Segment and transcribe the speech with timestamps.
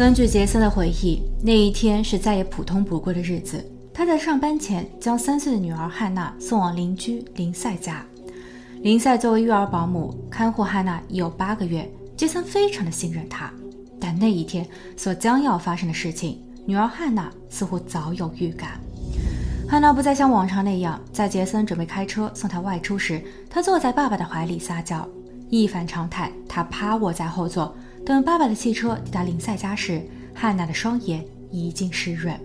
[0.00, 3.62] 根据杰森的回忆，那一天是再也普通不过的日子。
[3.92, 8.02] 他在上班前将三岁的女儿汉娜送往邻居林赛家。
[8.80, 11.86] 林赛作为育儿保姆看护汉娜已有八个月，
[12.16, 13.52] 杰森非常的信任她。
[14.00, 14.66] 但那一天
[14.96, 18.80] 所将要发生的事情，女儿汉娜似乎早有预感。
[19.68, 25.06] 汉娜不再像往常那样，在杰森准备开车送她外出时，她坐在爸爸的怀里撒娇。
[25.50, 30.02] 一反常态，她趴卧在后座，等爸爸的汽车抵达林赛家时，
[30.34, 32.38] 汉娜的双眼已经湿润。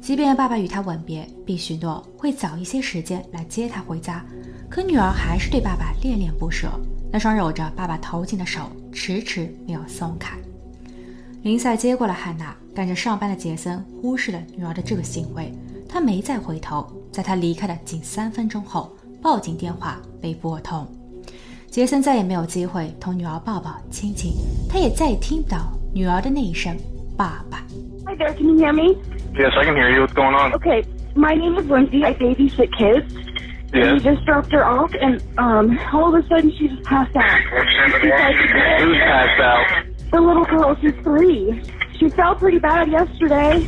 [0.00, 4.24] 即便爸爸与她吻别，并许诺会早一些时间来接她回家，
[4.68, 6.68] 可女儿还是对爸爸恋恋不舍。
[7.12, 10.36] 那双揉着爸爸头颈的手迟迟没有松开。
[11.42, 15.52] 林赛接过了汉娜，赶着上班的杰森忽视了女儿的这个行为，
[15.88, 16.90] 他没再回头。
[17.12, 20.86] 在他离开的仅三分钟后，报警电话被拨通。
[21.71, 24.33] 杰森再也没有机会同女儿抱抱亲亲，
[24.69, 25.57] 他也再也听不到
[25.93, 26.75] 女儿的那一声
[27.17, 27.63] 爸爸。
[28.05, 28.95] Hi there, can you hear me?
[29.33, 30.01] Yes, I can hear you.
[30.01, 30.53] What's going on?
[30.53, 32.03] Okay, my name is Lindsay.
[32.03, 33.13] I babysit kids.
[33.73, 33.87] Yes.
[33.87, 37.15] And we just dropped her off, and um, all of a sudden she just passed
[37.15, 37.29] out.
[38.79, 39.67] Who's passed out?
[40.09, 41.61] The little girl, she's three.
[41.99, 43.67] She felt pretty bad yesterday,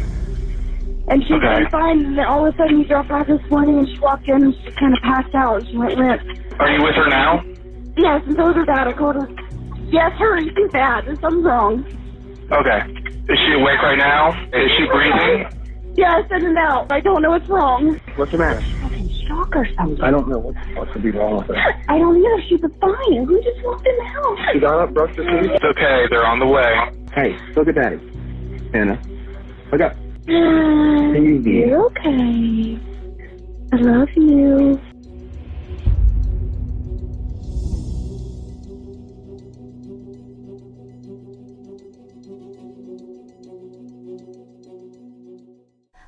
[1.10, 1.60] and she's Okay.
[1.60, 2.06] been fine.
[2.06, 4.30] And then all of a sudden we dropped her off this morning, and she walked
[4.30, 5.68] in and she kind of passed out.
[5.68, 6.22] She went limp.
[6.60, 7.44] Are you with her now?
[7.97, 8.89] Yes, and so is her dad.
[8.89, 9.29] I called her.
[9.87, 11.07] Yes, hurry, she's bad.
[11.07, 11.85] There's something wrong.
[12.51, 12.81] Okay.
[13.29, 14.31] Is she awake right now?
[14.53, 15.47] Is she breathing?
[15.97, 16.91] Yes, in and out.
[16.91, 18.01] I don't know what's wrong.
[18.17, 18.61] What's the matter?
[18.83, 20.01] Fucking shock or something.
[20.03, 21.55] I don't know what, what could be wrong with her.
[21.89, 22.43] I don't either.
[22.49, 23.25] She's fine.
[23.25, 24.39] Who just walked in the house?
[24.53, 25.53] She got up, brushed her teeth.
[25.55, 26.07] It's okay.
[26.11, 26.75] They're on the way.
[27.15, 28.01] Hey, look at daddy.
[28.75, 29.01] Anna,
[29.71, 29.97] look up.
[30.27, 32.79] Mm, You're okay.
[33.73, 34.81] I love you.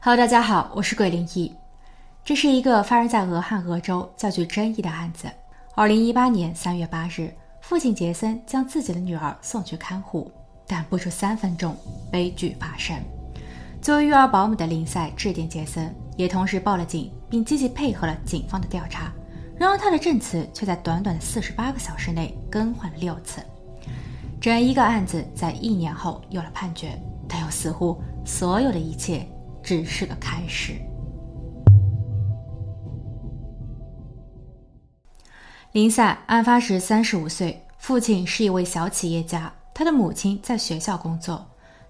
[0.07, 1.53] 哈喽，大家好，我是鬼灵异。
[2.25, 5.27] 这是一个发生在俄亥俄州较具争议的案子。
[5.75, 10.31] 二零一八年三月八日，父亲杰森将自己的女儿送去看护，
[10.65, 11.77] 但不出三分钟，
[12.09, 12.97] 悲剧发生。
[13.83, 19.13] 作为育儿保姆的林赛致电杰森，也同时报了警，并积极配合了警方的调查。
[19.59, 23.43] 然而，他的证词却在短短的四十八个小时内更换了六次。
[24.41, 26.97] 整一个案子在一年后有了判决，
[27.27, 29.27] 但又似乎所有的一切
[29.67, 30.75] 只是个开始。
[35.73, 41.45] 林赛案发时三十五岁，父亲是一位小企业家，他的母亲在学校工作。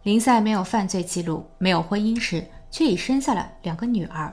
[0.05, 4.33] 林赛没有犯罪记录，没有婚姻史，却已生下了两个女儿。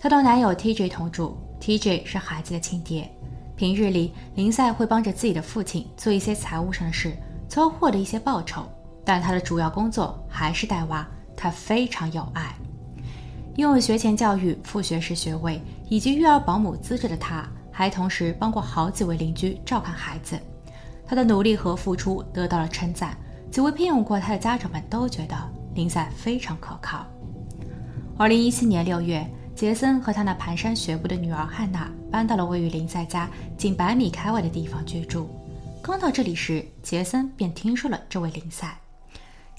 [0.00, 3.08] 她同男友 TJ 同住，TJ 是孩子的亲爹。
[3.54, 7.16] 平日里，林赛会帮着自己的父亲做一些财务上的事，
[7.48, 8.64] 从而获得一些报酬。
[9.04, 11.06] 但他的主要工作还是带娃，
[11.42, 12.54] 他非常有爱。
[13.56, 20.38] 拥有学前教育、副学士学位以及育儿保姆资质的他，还同时帮过好几位邻居照看孩子。
[21.04, 23.18] 他的努力和付出得到了称赞，
[23.50, 25.34] 几位聘用过他的家长们都觉得
[25.74, 27.04] 林赛非常可靠。
[28.16, 33.28] 二零一七年六月，杰森和他那蹒跚学步的女儿汉娜搬到了位于林赛家
[33.58, 35.28] 仅百米开外的地方居住。
[35.82, 38.78] 刚到这里时，杰森便听说了这位林赛。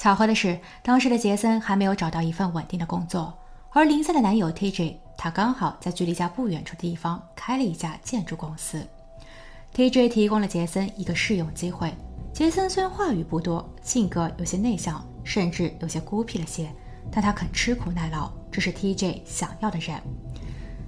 [0.03, 3.33] 巧合的是，当时的杰森还没有找到一份稳定的工作，
[3.69, 8.85] 而林赛的男友 TJ，他刚好在距离家不远处的地方开了一家建筑公司。
[9.73, 11.89] TJ 提供了杰森一个试用机会。
[12.33, 16.69] 杰森虽然话语不多，性格有些内向，甚至有些孤僻了些，
[17.09, 19.97] 但他肯吃苦耐劳，这是 TJ 想要的人。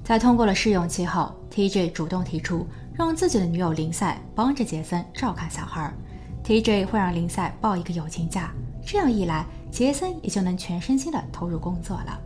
[0.04, 5.90] 在通过了试用期后，TJ 主动提出让自己的女友林赛帮着杰森照看小孩。
[6.44, 8.54] TJ 会让林赛报一个友情假，
[8.86, 12.20] 这样一来，杰森也就能全身心的投入工作了。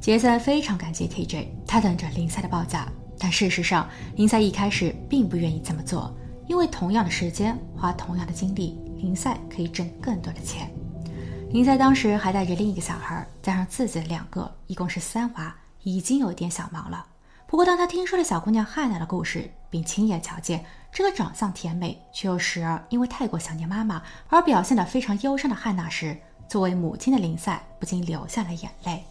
[0.00, 2.90] 杰森非常感激 TJ，他等着林赛的报价。
[3.18, 10.70] 但事实上，林赛一开始并不愿意这么做，因为同样的时间花同样的精力，林赛可以挣更多的钱。
[11.50, 17.04] 林赛当时还带着另一个小孩，加上自己的两个，一共是三娃，已经有点小忙了。
[17.50, 20.62] 不过，当他听说了小姑娘汉娜的故事，并亲眼瞧见
[20.92, 26.14] 这个长相甜美却又时而因为太过想念妈妈而表现得非常忧伤的汉娜时，
[26.46, 29.02] 作为母亲的林赛不禁流下了眼泪。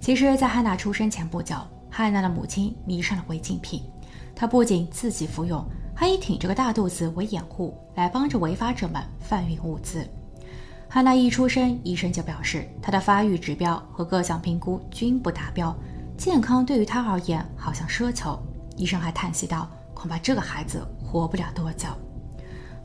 [0.00, 1.54] 其实，在汉娜出生前不久，
[1.90, 3.82] 汉娜的母亲迷上了违禁品，
[4.34, 5.62] 她不仅自己服用，
[5.94, 10.08] 还以挺着个大肚子为掩护，来帮着违法者们贩运物资。
[10.88, 15.76] 汉娜一出生，医生就表示她的发育指标和各项评估均不达标，
[16.16, 18.38] 健康对于他而言好像奢求。
[18.76, 21.88] 医生还叹息道：“恐怕这个孩子活不了多久。”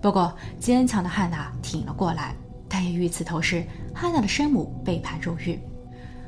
[0.01, 2.36] 不过，坚强的汉娜挺了过来。
[2.68, 5.60] 但也与此同时，汉娜的生母被判入狱。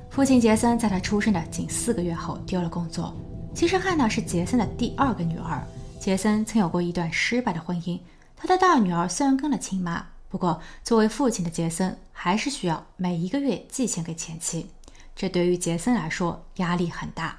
[0.09, 3.15] 父亲杰森在他出生的仅四个月后丢了工作。
[3.55, 5.65] 其实汉娜是杰森的第二个女儿。
[5.99, 7.97] 杰森曾有过一段失败的婚姻，
[8.35, 14.69] 他的大女儿虽然跟了亲妈，不过作为父亲的杰森还是需要每一个月寄钱给前妻，
[15.15, 17.37] 这对于杰森来说压力很大。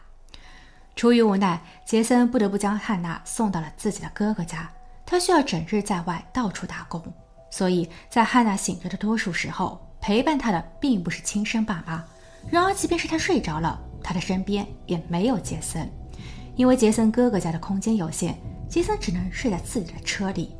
[0.96, 4.70] 出于无奈，杰森不得不将汉娜送到了自己的哥哥家。
[5.06, 7.02] 他需要整日在外到处打工，
[7.50, 12.02] 所以在汉娜醒着的多数时候，陪伴她的并不是亲生爸妈。
[12.50, 15.90] 然而，即便是他睡着了，他的身边也没有杰森，
[16.56, 18.38] 因为杰森哥哥家的空间有限。
[18.68, 20.56] 杰森只能睡在自己的车里。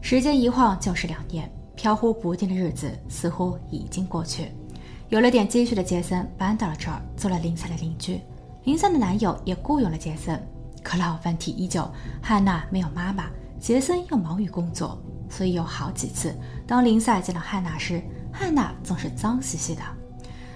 [0.00, 4.50] 时间一晃就是两年，飘忽不定的日子似乎已经过去。
[5.08, 8.20] 有了点积蓄的杰森搬到了这儿，做了林赛的邻居。
[8.64, 10.40] 林赛的男友也雇佣了杰森。
[10.82, 11.90] 可老问题依旧，
[12.22, 13.24] 汉娜没有妈妈，
[13.58, 16.34] 杰森又忙于工作，所以有好几次，
[16.66, 18.02] 当林赛见到汉娜时，
[18.32, 19.82] 汉娜总是脏兮兮的。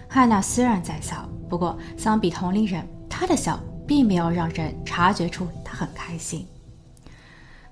[0.08, 3.58] 汉娜虽然在笑，不过相比同龄人，她的笑。
[3.84, 6.46] 并没有让人察觉出她很开心，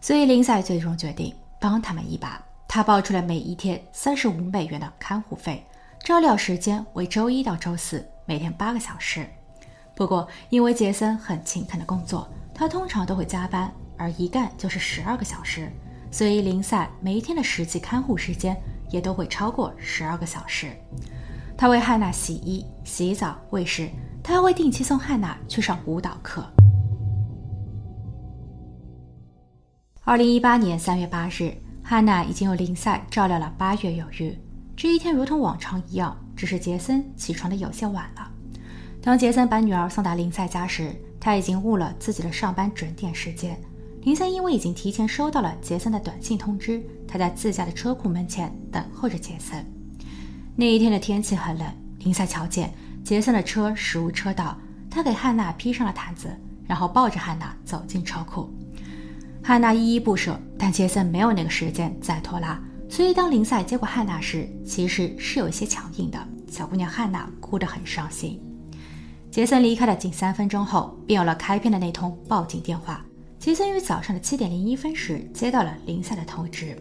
[0.01, 2.43] 所以林赛最终决定帮他们一把。
[2.67, 5.65] 他报出了每一天三十五美元的看护费，
[6.03, 9.27] 照料时间为周一到周四，每天八个小时。
[9.95, 15.71] 不过，因为杰森很勤恳的工作，他通常都会加班，而一干就是十二个小时，
[16.11, 18.57] 所以林赛每一天的实际看护时间
[18.89, 20.73] 也都会超过十二个小时。
[21.57, 23.89] 他为汉娜洗衣、洗澡、喂食。
[24.23, 26.45] 他还会定期送汉娜去上舞蹈课。
[30.05, 34.39] 二零一八年三月八日，汉娜已经由林赛照料了八月有余。
[34.83, 38.31] 这一天如同往常一样，只是杰森起床的有些晚了。
[39.03, 43.61] 当杰森把女儿送到林赛家时，他已经误了自己的上班准点时间。
[44.05, 49.63] 林赛因为已经提前收到了杰森的短信通知，他在自家的车库门前等候着杰森。
[50.57, 51.69] 那一天的天气很冷，
[51.99, 52.73] 林赛瞧见。
[53.05, 54.57] 杰森的车驶入车道，
[54.89, 56.35] 他给汉娜披上了毯子，
[56.67, 58.51] 然后抱着汉娜走进车库。
[59.45, 62.59] 汉娜依依不舍，但杰森没有那个时间再拖拉，
[62.91, 66.19] 所以当林赛接过汉娜时，其实是有一些强硬的。
[66.51, 68.43] 小姑娘汉娜哭得很伤心。
[69.31, 73.03] 杰森离开了仅三分钟后，便有了开篇的那通报警电话。
[73.39, 76.77] 杰森于早上的七点零一分时接到了林赛的通知，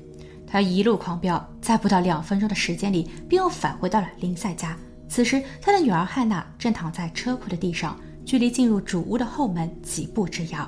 [0.47, 4.75] 他一路狂飙，在不到两分钟的时间里，便又返回到了林赛家。
[5.07, 7.95] 此时，他的女儿汉娜正躺在车库的地上，
[8.25, 10.67] 距离进入主屋的后门几步之遥。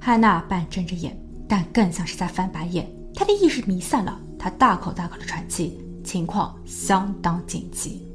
[0.00, 1.16] 汉娜半睁着眼，
[1.48, 2.90] 但更像是在翻白眼。
[3.14, 8.06] 她的意识弥散了，他大口大口的喘气，情况相当紧急。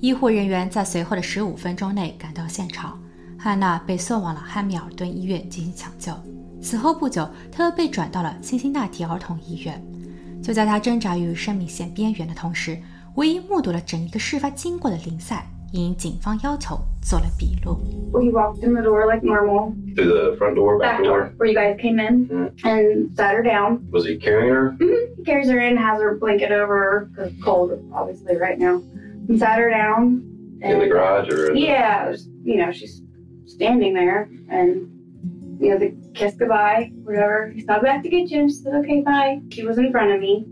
[0.00, 3.00] 医护人员在随后的十五分钟内赶到现场，
[3.38, 6.12] 汉娜被送往了汉密尔顿医院进行抢救。
[6.60, 9.80] 此后不久，她又被转到了辛辛那提儿童医院。
[10.42, 12.82] 就在她挣扎于生命线边缘的同时，
[13.14, 17.77] 唯一目睹了整一个事发经过的林赛，因警方要求做了笔录。
[18.11, 19.73] We walked in the door like normal.
[19.95, 22.51] Through the front door, back, Back door, where you guys came in, Mhm.
[22.63, 23.79] and sat her down.
[23.91, 24.75] Was he carrying her?
[24.79, 25.23] Mm-hmm.
[25.23, 28.81] Carries her in, has her blanket over her, 'cause it's cold, obviously, right now.
[29.29, 30.23] And sat her down.
[30.61, 31.47] In the and- garage or?
[31.49, 33.01] In the- Yeah, just, you know, she's
[33.45, 34.87] standing there, and
[35.59, 37.51] you know, they kissed goodbye, whatever.
[37.53, 40.11] He saw back to get you, and she said, "Okay, bye." She was in front
[40.11, 40.47] of me,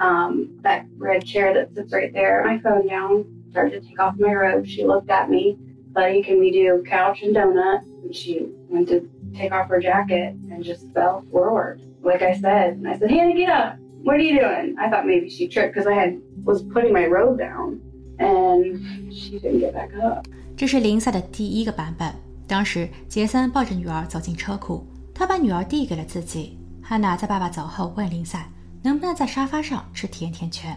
[0.00, 2.42] um, that red chair that sits right there.
[2.44, 4.66] My phone down, started to take off my robe.
[4.66, 5.56] She looked at me,
[5.92, 7.82] buddy, can we do couch and donut?
[8.04, 12.78] And she went to take off her jacket and just fell forward, like I said.
[12.78, 13.76] And I said, Hannah, get up.
[14.02, 14.76] What are you doing?
[14.78, 17.80] I thought maybe she tripped because I had was putting my robe down,
[18.18, 20.26] and she didn't get back up.
[20.56, 22.12] 这是林赛的第一个版本。
[22.46, 26.58] 当时杰森抱着女儿走进车库，他把女儿递给了自己。
[26.82, 28.48] 汉娜在爸爸走后问林赛
[28.82, 30.74] 能不能在沙发上吃甜甜圈，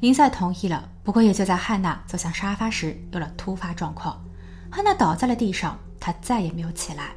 [0.00, 0.90] 林赛同意了。
[1.04, 4.24] 不过也就在汉娜走向沙发时，有了突发状况，
[4.70, 7.14] 汉娜倒在了地上，她再也没有起来。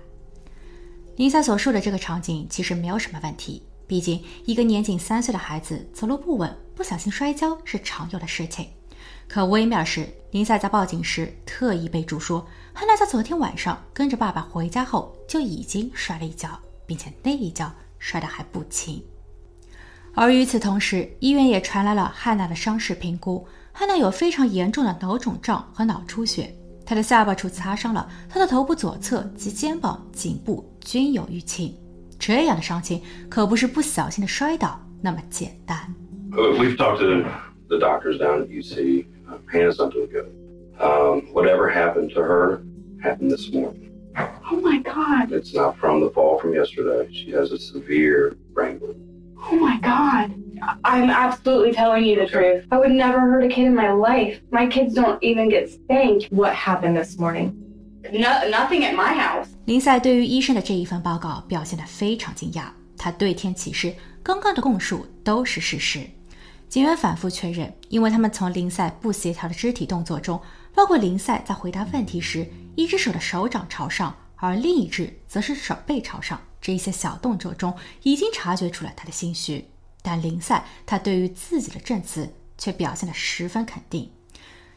[1.15, 8.67] 林赛所述的这个场景其实没有什么问题，毕竟一个年仅三岁的孩子走路不稳，不小心摔跤是常有的事情。
[9.27, 19.01] 可微妙的是，林赛在报警时特意备注说，汉娜在昨天晚上跟着爸爸回家后就已经摔了一跤，并且那一跤摔得还不轻。
[20.15, 26.53] 而与此同时，医院也传来了汉娜的伤势评估，汉娜有非常严重的脑肿胀和脑出血，
[26.85, 31.75] 她的下巴处擦伤了，她的头部左侧及肩膀、颈部均有淤青。
[32.19, 35.77] 这样的伤情可不是不小心的摔倒那么简单。
[36.31, 37.25] Uh, We've talked to
[37.67, 39.05] the doctors down at UC.
[39.27, 40.29] Uh, Hannah's not doing good.
[40.79, 42.61] Um, whatever happened to her
[43.01, 43.91] happened this morning.
[44.51, 45.31] Oh my god.
[45.31, 47.11] It's not from the fall from yesterday.
[47.11, 48.95] She has a severe brain bleed.
[49.51, 50.31] Oh my god.
[50.83, 52.65] I'm absolutely telling you the truth.
[52.69, 54.39] I would never hurt a kid in my life.
[54.49, 56.31] My kids don't even get spanked.
[56.31, 57.53] What happened this morning?
[58.11, 59.47] No, nothing at my house.
[59.65, 62.63] 林赛对于医生的这一份报告表现得非常惊讶，
[62.97, 66.01] 他对天起誓，刚刚的供述都是事实。
[66.69, 70.39] 警员反复确认，因为他们从林赛不协调的肢体动作中，
[70.73, 79.67] 包括林赛在回答问题时，一只手的手掌朝上，而另一只则是手背朝上，这一些小动作中，已经察觉出了他的心虚。
[80.01, 84.09] 但林赛他对于自己的证词却表现得十分肯定。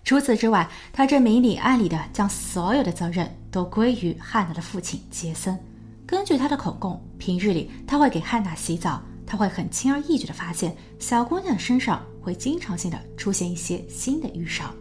[0.04, 5.56] 除此之外，他这明里暗里的将所有的责任都归于汉娜的父亲杰森。
[6.04, 9.00] 根据他的口供，平日里他会给汉娜洗澡。
[9.28, 14.72] 他会很轻而易举地发现小姑娘的身上会经常性的出现一些新的淤伤，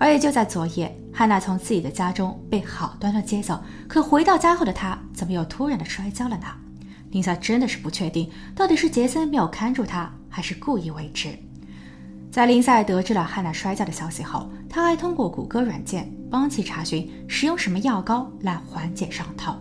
[0.00, 6.46] 而也就在昨夜，汉娜从自己的家中被好端端接走，可回到家后的她怎么又突然的摔跤了呢？
[7.10, 11.28] 林萨真的是不确定，到底是杰森没有看住她，还是故意为之。
[12.30, 19.54] 在林赛得知了汉娜摔跤的消息后，他还通过谷歌软件帮其查询使用什么药膏来缓解伤痛。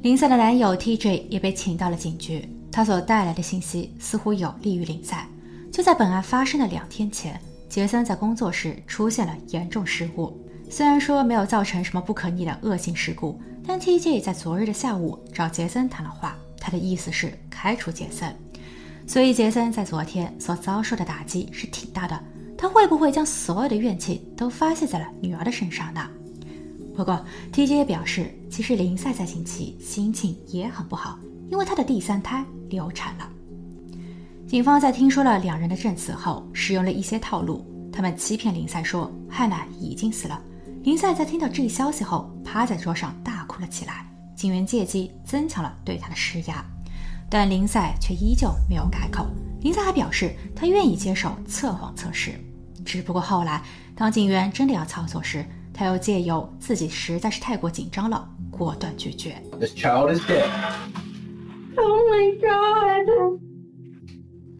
[0.00, 2.48] 林赛的男友 TJ 也被请到了警局。
[2.72, 5.28] 他所带来的信息似乎有利于林赛。
[5.72, 10.36] 就在本案发生的两天前，杰森在工作时出现了严重失误。
[10.68, 18.36] 虽然说没有造成什么不可逆的恶性事故，但 TJ 在昨日的下午找杰森谈了话，他的意思是开除杰森。
[19.06, 22.20] 所以杰森在昨天所遭受的打击是挺大的。
[22.58, 26.04] 他会不会将所有的怨气都发泄在了女儿的身上呢？
[26.96, 31.18] 不过 TJ 也表示，其实林赛在近期心情也很不好，
[31.50, 32.44] 因为她的第三胎。
[32.68, 33.28] 流产了。
[34.50, 37.64] 警方在听说了两人的证词后，使用了一些套路。
[37.92, 40.42] 他们欺骗林赛说汉娜已经死了。
[40.82, 44.04] 林赛在听到这一消息后，趴在桌上大哭了起来。
[44.34, 46.64] 警员借机增强了对他的施压，
[47.30, 49.24] 但林赛却依旧没有改口。
[49.60, 52.32] 林赛还表示他愿意接受测谎测试，
[52.84, 53.62] 只不过后来
[53.94, 59.40] 当警员真的要操作时，他又借由自己实在是太过紧张了，果断拒绝。
[59.60, 60.48] This child is dead.
[61.76, 63.40] Oh my god.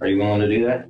[0.02, 0.88] Are you willing to do that?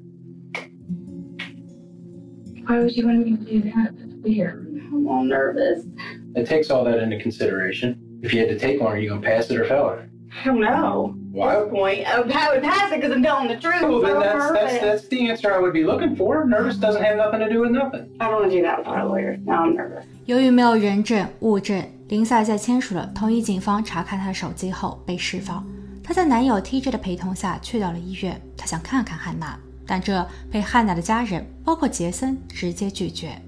[2.67, 3.95] Why would you want me to do that?
[3.97, 4.65] That's weird.
[4.91, 5.85] I'm all nervous.
[6.35, 7.99] It takes all that into consideration.
[8.23, 10.09] If you had to take one, are you gonna pass it or fail it?
[10.41, 11.15] I don't know.
[11.31, 11.53] Why?
[11.55, 13.81] At this point, I would I would pass it because I'm telling the truth.
[13.81, 14.81] Well, then I'm that's, that's nervous.
[14.81, 16.45] that's the answer I would be looking for.
[16.45, 18.09] Nervous doesn't have nothing to do with nothing.
[18.19, 19.37] I don't want to do that without a lawyer.
[19.45, 20.03] Now I'm nervous.
[20.25, 25.65] 由于没有人证物证，林赛在签署了同意警方查看他的手机后被释放。
[26.10, 33.40] 她在男友 TJ 的陪同下去到了医院，她想看看汉娜，但这被汉娜的家人，包括杰森直接拒绝。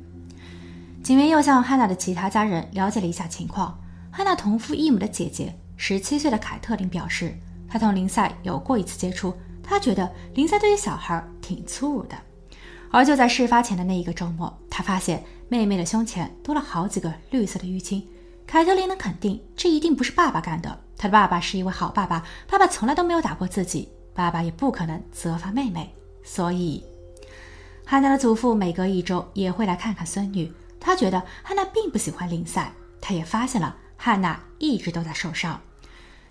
[1.03, 3.77] 警员又向汉娜的其他家人了解了一下情况。
[4.13, 7.37] 汉娜同父异母的姐姐，十七岁的凯特琳表示，
[7.69, 12.15] 她同林赛有过一次接触，她觉得林赛对于小孩挺粗鲁的。
[12.93, 18.07] 而就在事发前的那一个周末，她发现妹妹的胸前多了好几个绿色的淤青。
[18.53, 20.79] 凯特琳能肯定，这一定不是爸爸干的。
[20.99, 25.91] 他的爸爸是一位好爸爸，爸爸从来都没有打过自己，爸爸也不可能责罚妹妹。
[26.23, 26.85] 所以，
[27.83, 30.53] 汉娜的祖父每隔一周也会来看看孙女。
[30.79, 35.59] 他觉得汉娜并不喜欢林赛，他也发现了汉娜一直都在受伤。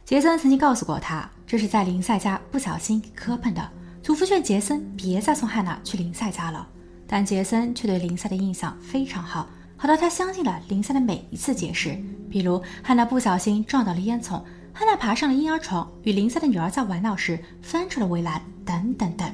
[0.05, 3.67] 杰森曾经告诉过他，这是在林赛家不小心磕碰的。
[4.03, 6.67] 祖父劝杰森别再送汉娜去林赛家了，
[7.07, 9.49] 但杰森却对林赛的印象非常好。
[9.81, 11.97] 好到他相信了林赛的每一次解释，
[12.29, 14.39] 比如汉娜不小心撞到了烟囱，
[14.71, 19.27] 汉娜爬上了婴儿床，与林赛的女儿在玩闹时翻出了围栏，等等等。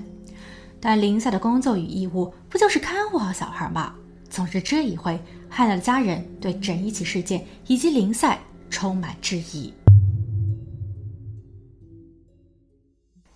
[0.79, 3.93] 但林赛的工作与义务不就是看护好小孩吗？
[4.29, 8.39] 总之，这一回汉娜的家人对整一起事件以及林赛
[8.69, 9.73] 充满质疑。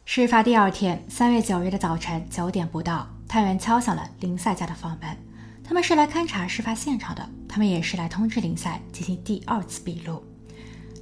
[0.05, 5.17] 事发第二天，三月九日的早晨九点不到，探员敲响了林赛家的房门。
[5.71, 10.21] 他们是来勘察事发现场的，他们也是来通知林赛进行第二次笔录。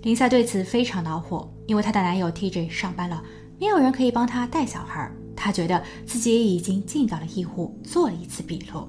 [0.04, 3.20] 林赛对此非常恼火，因为她的男友 TJ 上班了，
[3.60, 5.12] 没有人可以帮她带小孩。
[5.36, 8.88] 她觉得自己已经尽到了义务，做了一次笔录，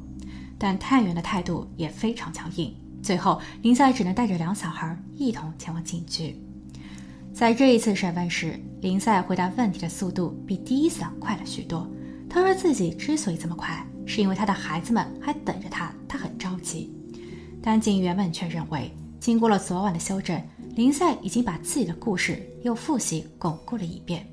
[0.58, 2.76] 但探员的态度也非常强硬。
[3.02, 6.36] 最后，林赛只能带着两小孩一同前往警局。
[7.32, 11.90] 在这一次审问时，林赛回答问题的速度比第一次快了许多。
[12.28, 13.82] 他说自己之所以这么快。
[14.10, 16.92] 是因为他的孩子们还等着他，他很着急。
[17.62, 18.90] 但警员们却认为，
[19.20, 20.42] 经过了昨晚的休整，
[20.74, 24.26] 林赛已经把自己的故事又复习巩固了一遍。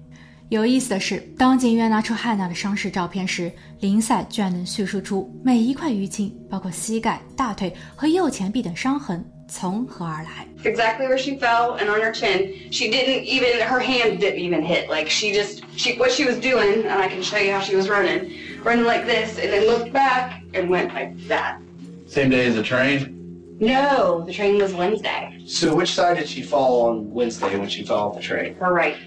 [0.49, 10.47] 有意思的是，当警员拿出汉娜的伤势照片时，林赛居然能叙述出每一块淤青，包括膝盖、大腿和右前臂等伤痕从何而来。
[10.63, 12.51] exactly where she fell and on her chin.
[12.71, 14.89] She didn't even her hand didn't even hit.
[14.89, 17.75] Like she just she what she was doing, and I can show you how she
[17.75, 18.31] was running,
[18.63, 21.61] running like this, and then looked back and went like that.
[22.07, 23.13] Same day as the train.
[23.59, 25.41] No, the train was Wednesday.
[25.47, 28.55] So which side did she fall on Wednesday when she fell off the train?
[28.55, 28.97] Her right.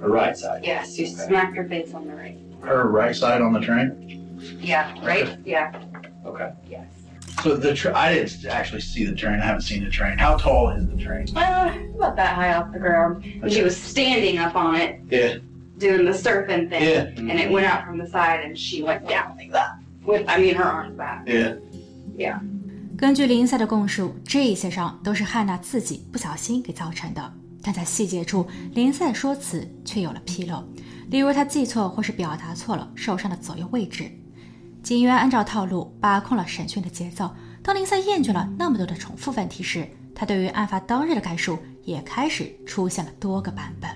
[0.00, 0.64] Her right side.
[0.64, 2.38] Yes, she smacked her face on the right.
[2.62, 4.38] Her right side on the train.
[4.60, 5.36] Yeah, right.
[5.44, 5.82] Yeah.
[6.24, 6.52] Okay.
[6.68, 6.86] Yes.
[7.42, 9.34] So the tra- I didn't actually see the train.
[9.40, 10.16] I haven't seen the train.
[10.16, 11.26] How tall is the train?
[11.36, 13.22] Uh, about that high off the ground.
[13.42, 15.36] And she was standing up on it, Yeah.
[15.78, 17.14] Doing the surfing thing, Yeah.
[17.16, 19.76] and it went out from the side, and she went down like that.
[20.06, 21.24] With, I mean, her arms back.
[21.26, 21.56] Yeah.
[22.16, 22.40] Yeah.
[22.96, 30.64] 根据林赛的供述，这些伤都是汉娜自己不小心给造成的，但在细节处，林赛说辞却有了纰漏，
[31.10, 34.10] 例如他记错或是表达错了受伤的左右位置。
[34.82, 37.34] 警员按照套路把控了审讯的节奏。
[37.62, 43.90] 当林赛厌倦了那么多的重复问题时，他对于案发当日的概述也开始出现了多个版本。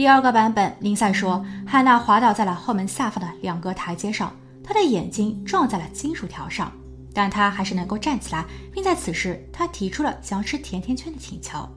[0.00, 6.72] 第二个版本，林赛说，汉娜滑倒在了后门下方的两个台阶上，她的眼睛撞在了金属条上，
[7.12, 11.68] 但她还是能够站起来，并在此时，她提出了想要吃甜甜圈的请求。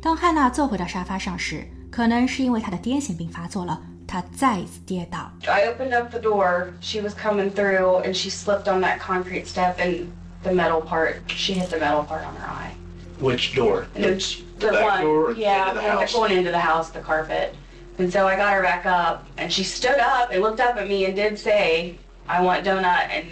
[0.00, 5.30] 当汉娜坐回到沙发上时，可能是因为她的癫痫病发作了，她再一次跌倒。
[5.46, 6.68] I opened up the door.
[6.80, 10.06] She was coming through, and she slipped on that concrete step, and
[10.42, 11.16] the metal part.
[11.26, 12.72] She hit the metal part on her eye.
[13.20, 13.84] Which door?
[13.94, 16.12] She- The back one, door yeah, into the house?
[16.12, 17.54] going into the house, the carpet.
[17.98, 20.86] And so I got her back up, and she stood up and looked up at
[20.86, 23.24] me and did say, "I want donut and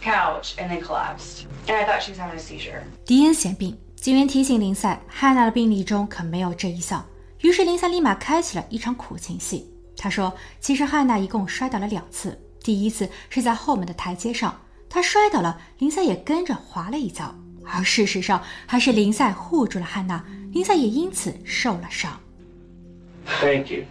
[0.00, 1.46] couch," and then collapsed.
[1.66, 2.82] And I thought she was having a seizure.
[3.06, 3.78] 癫痫病。
[3.96, 7.06] 警员提醒林赛，汉娜的病历中可没有这一项。
[7.40, 9.70] 于是林赛立马开启了一场苦情戏。
[9.96, 14.60] 他说，其实汉娜一共摔倒了两次，第一次是在后门的台阶上，
[14.90, 17.34] 她摔倒了，林赛也跟着滑了一跤。
[17.65, 22.19] 而事实上，还是林赛护住了汉娜，林赛也因此受了伤。
[23.41, 23.83] Thank you.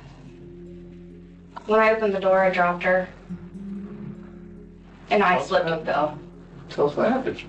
[1.67, 3.07] When I opened the door, I dropped her,
[5.11, 6.13] and I slipped and fell.
[6.71, 7.41] Tell us what happened.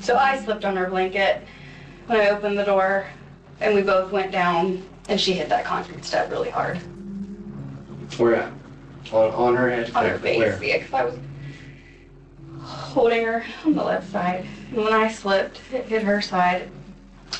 [0.00, 1.40] So I slipped on her blanket
[2.06, 3.06] when I opened the door,
[3.60, 6.78] and we both went down, and she hit that concrete step really hard
[8.18, 8.52] Where at?
[9.12, 9.90] On, on her head?
[9.94, 10.18] on her Where?
[10.18, 10.38] face.
[10.38, 10.62] Where?
[10.62, 11.14] Yeah, 'cause I was
[12.93, 14.45] holding her on the left side.
[14.71, 16.69] And when I slipped, it hit her side.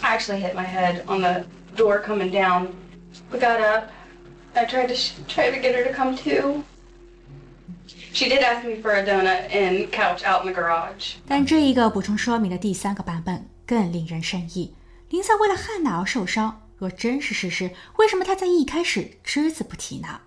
[0.03, 2.69] I actually hit my head on the door coming down.
[3.31, 3.89] We got up.
[4.53, 6.63] I tried to sh- try to get her to come to.
[8.13, 11.15] She did ask me for a donut and couch out in the garage.
[11.27, 14.73] 但这一个补充说明的第三个版本更令人生疑。
[15.09, 20.21] 林赛为了汉娜而受伤，若真是事实，为什么他在一开始只字不提呢？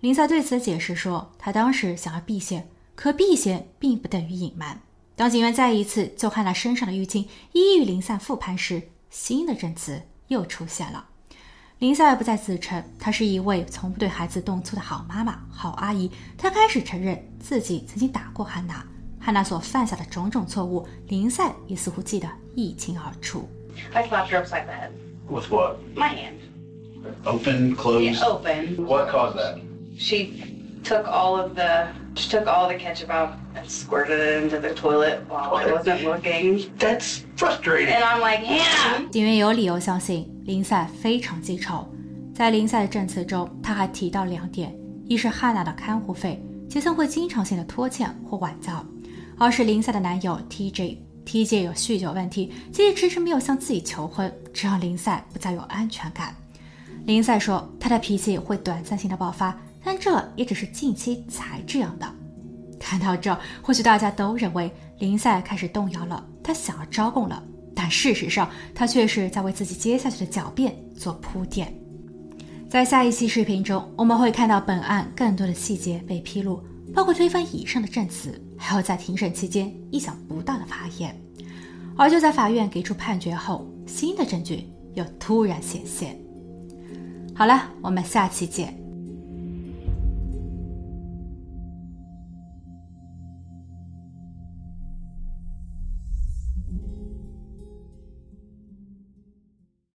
[0.00, 4.80] 林赛对此解释说，他当时想要避嫌，可避嫌并不等于隐瞒。
[5.14, 11.06] 当警员再一次就汉娜身上的淤青一一与林赛复盘时，新的证词又出现了。
[11.78, 18.84] 林赛不再自称她是一位从不对孩子动粗的好妈妈、好阿姨，她开始承认自己曾经打过汉娜。
[19.20, 23.48] 汉娜所犯下的种种错误，林赛也似乎记得一清二楚。
[23.92, 24.90] I slapped her upside the head.
[25.28, 25.76] With what?
[25.94, 26.36] My hand.
[27.24, 28.14] Open, closed.
[28.14, 28.86] Yeah, open.
[28.86, 29.58] What caused that?
[29.98, 30.32] She
[30.82, 34.74] took all of the she took all the ketchup out and squirted it into the
[34.74, 36.70] toilet while I wasn't looking.
[36.78, 37.94] That's frustrating.
[37.94, 39.08] And I'm like, yeah.
[39.10, 41.86] 警员有理由相信林赛非常记仇。
[42.34, 44.74] 在林赛的证词中，他还提到两点：
[45.06, 48.84] 一是汉娜的看护费，杰森会经常性的拖欠或晚交；
[49.38, 50.98] 二是林赛的男友 TJ。
[51.26, 56.32] TJ 有酗酒问题，自己迟迟没有向自己求婚，这让林赛不再有安全感。
[57.04, 62.12] 林赛说，他的脾气会短暂性的爆发，但这也只是近期才这样的。
[62.76, 64.68] 看到这，或许大家都认为
[64.98, 67.40] 林赛开始动摇了，他想要招供了，
[67.72, 71.72] 但事实上，他却是在为自己接下去的狡辩做铺垫。
[72.68, 76.60] 在下一期视频中，我们会看到本案更多的细节被披露，
[76.92, 81.16] 包括推翻以上的证词，还有在庭审期间意想不到的发言。
[81.96, 86.18] 而就在法院给出判决后，新的证据又突然显现。
[87.36, 88.85] 好了，我们下期见。